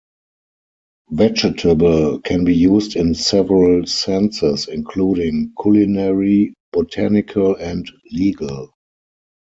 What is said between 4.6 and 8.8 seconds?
including culinary, botanical and legal.